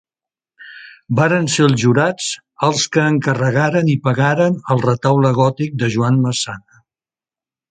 Varen 1.17 1.49
ser 1.55 1.65
els 1.71 1.83
jurats 1.83 2.29
els 2.69 2.85
que 2.97 3.03
encarregaren 3.11 3.93
i 3.97 3.99
pagaren 4.09 4.59
el 4.77 4.83
retaule 4.89 5.33
gòtic 5.43 5.77
de 5.85 5.93
Joan 5.99 6.19
Massana. 6.27 6.85